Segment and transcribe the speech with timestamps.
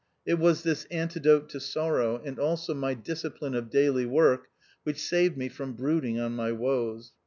[0.25, 4.47] It was this antidote to sorrow, and also my disci pline of daily work,
[4.81, 7.11] which saved me from brooding on my woes.